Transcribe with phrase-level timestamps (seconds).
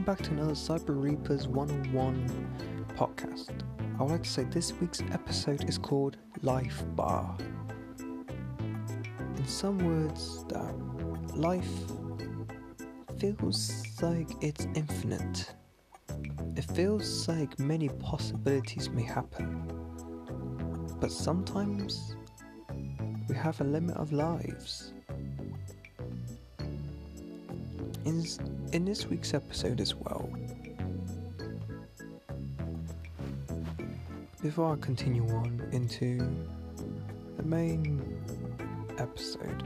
[0.00, 2.56] welcome back to another Cyber Reapers 101
[2.96, 3.50] podcast.
[3.98, 7.36] I would like to say this week's episode is called Life Bar.
[7.98, 10.74] In some words, that
[11.36, 11.68] life
[13.18, 15.54] feels like it's infinite.
[16.56, 19.70] It feels like many possibilities may happen.
[20.98, 22.16] But sometimes
[23.28, 24.94] we have a limit of lives.
[28.04, 28.24] In,
[28.72, 30.30] in this week's episode as well,
[34.42, 36.18] before I continue on into
[37.36, 38.00] the main
[38.98, 39.62] episode,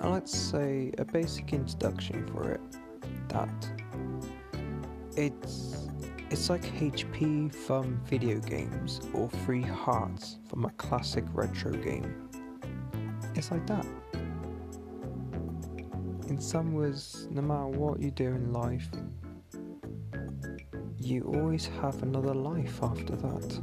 [0.00, 2.60] I'd like to say a basic introduction for it
[3.28, 3.68] that
[5.16, 5.88] it's
[6.30, 12.28] it's like HP from video games or Free Hearts from a classic retro game.
[13.36, 13.86] It's like that.
[16.28, 18.88] In some words, no matter what you do in life,
[20.98, 23.60] you always have another life after that.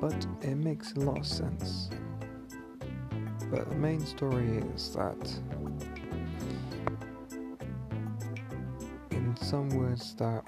[0.00, 1.90] But it makes a lot of sense.
[3.50, 5.40] But the main story is that
[9.12, 10.42] in some words that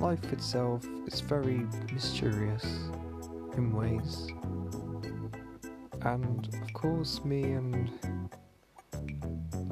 [0.00, 2.64] life itself is very mysterious
[3.56, 4.28] in ways.
[6.02, 7.90] And of course me and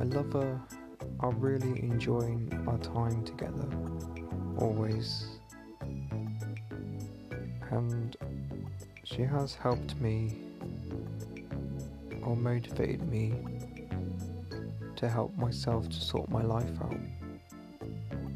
[0.03, 0.61] my lover
[1.21, 3.69] are really enjoying our time together,
[4.59, 5.27] always.
[7.71, 8.17] And
[9.05, 10.39] she has helped me
[12.25, 13.33] or motivated me
[14.97, 16.99] to help myself to sort my life out.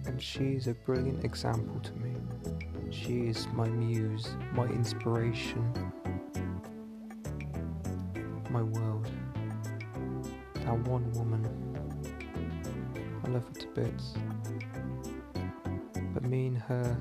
[0.06, 2.12] And she's a brilliant example to me.
[2.90, 5.92] She is my muse, my inspiration,
[8.50, 9.10] my world.
[10.66, 11.46] That one woman.
[13.24, 14.14] I love her to bits.
[16.12, 16.98] But me and her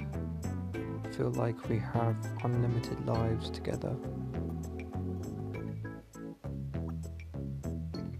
[1.14, 3.96] feel like we have unlimited lives together.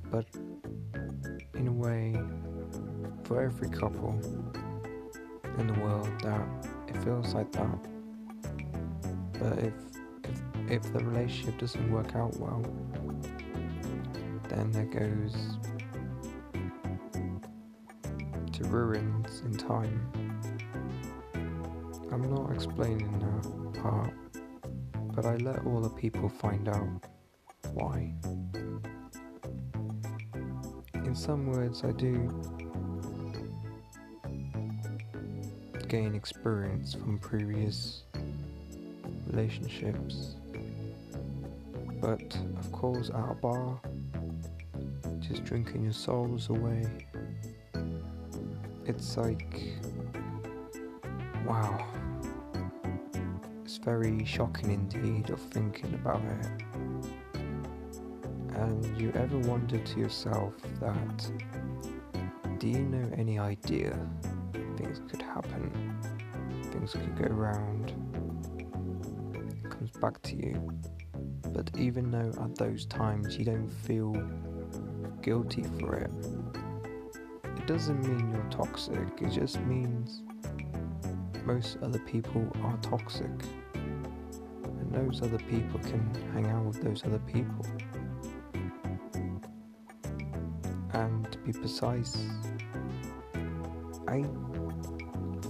[0.10, 0.26] But
[1.54, 2.16] in a way,
[3.26, 4.20] for every couple
[5.60, 6.42] in the world that
[6.88, 7.88] it feels like that.
[9.34, 9.74] But if
[10.24, 10.42] if
[10.72, 12.66] if the relationship doesn't work out well,
[14.56, 15.36] then there goes
[18.54, 20.12] to ruins in time.
[22.12, 24.14] I'm not explaining that part,
[25.14, 27.04] but I let all the people find out
[27.74, 28.14] why.
[30.94, 32.30] In some words, I do
[35.90, 38.04] gain experience from previous
[39.28, 40.36] relationships,
[42.00, 43.80] but of course, at a bar,
[45.28, 46.86] just drinking your souls away.
[48.86, 49.62] It's like,
[51.46, 51.86] wow.
[53.64, 56.48] It's very shocking indeed of thinking about it.
[58.56, 61.32] And you ever wonder to yourself that,
[62.60, 63.98] do you know any idea
[64.78, 65.98] things could happen?
[66.72, 67.94] Things could go round.
[69.34, 70.72] It comes back to you.
[71.52, 74.14] But even though at those times you don't feel
[75.26, 76.12] guilty for it,
[77.58, 80.22] it doesn't mean you're toxic, it just means
[81.46, 83.32] most other people are toxic.
[83.74, 87.66] And those other people can hang out with those other people.
[90.94, 92.16] And to be precise,
[94.08, 94.24] I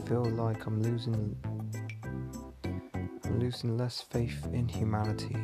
[0.07, 1.35] feel like I'm losing
[2.63, 5.35] I'm losing less faith in humanity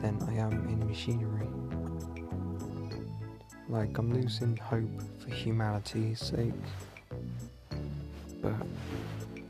[0.00, 1.46] than I am in machinery.
[3.72, 6.52] Like I'm losing hope for humanity's sake.
[8.42, 8.52] But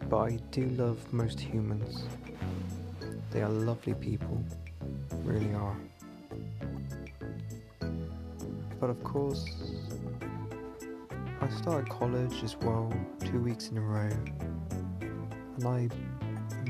[0.09, 2.05] but I do love most humans.
[3.33, 4.41] They are lovely people,
[5.25, 5.77] really are.
[8.79, 9.45] But of course,
[11.41, 14.09] I started college as well, two weeks in a row,
[15.01, 15.89] and I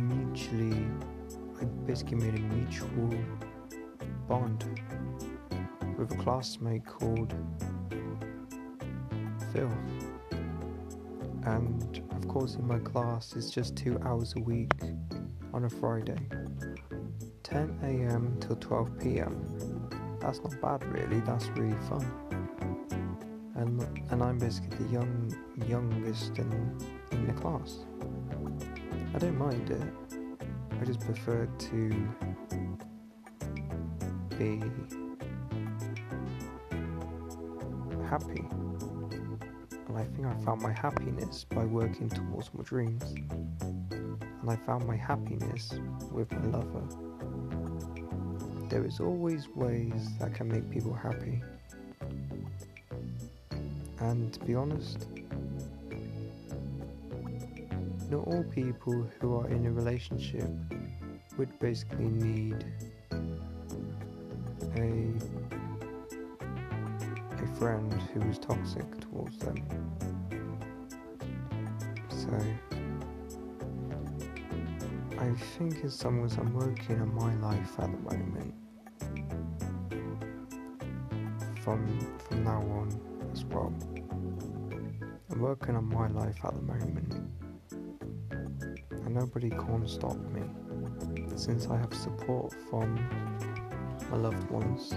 [0.00, 0.86] mutually,
[1.60, 3.12] I basically made a mutual
[4.26, 4.64] bond
[6.02, 7.32] with a classmate called
[9.52, 9.70] Phil.
[11.44, 14.72] And of course, in my class, it's just two hours a week
[15.54, 16.18] on a Friday,
[17.44, 18.36] 10 a.m.
[18.40, 19.88] till 12 p.m.
[20.20, 21.20] That's not bad, really.
[21.20, 22.04] That's really fun.
[23.54, 25.32] And and I'm basically the young
[25.68, 26.76] youngest in
[27.12, 27.84] in the class.
[29.14, 29.82] I don't mind it.
[30.80, 32.08] I just prefer to
[34.36, 34.60] be
[38.12, 38.44] happy
[39.88, 43.02] And I think I found my happiness by working towards my dreams.
[43.90, 45.72] And I found my happiness
[46.10, 46.84] with my lover.
[48.68, 51.42] There is always ways that can make people happy.
[54.00, 55.06] And to be honest,
[58.10, 60.50] not all people who are in a relationship
[61.38, 62.62] would basically need
[64.76, 65.41] a
[67.58, 69.56] friend who was toxic towards them.
[72.08, 72.30] So
[75.18, 78.54] I think it's as I'm working on my life at the moment,
[81.62, 81.86] from
[82.28, 82.88] from now on
[83.32, 83.72] as well.
[85.30, 87.14] I'm working on my life at the moment,
[88.90, 90.42] and nobody can stop me
[91.36, 92.94] since I have support from
[94.10, 94.92] my loved ones.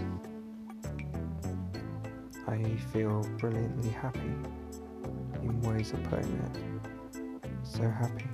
[2.47, 4.33] I feel brilliantly happy
[5.41, 6.57] in ways of putting it.
[7.63, 8.25] So happy.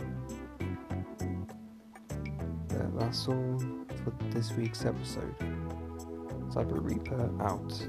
[2.68, 3.60] But that's all
[4.04, 5.36] for this week's episode.
[6.50, 7.88] Cyber Reaper out.